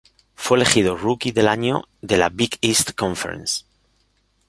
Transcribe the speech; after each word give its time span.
Fue 0.33 0.57
elegido 0.57 0.97
Rookie 0.97 1.31
del 1.31 1.47
Año 1.47 1.83
de 2.01 2.17
la 2.17 2.29
Big 2.29 2.57
East 2.63 2.93
Conference. 2.97 3.65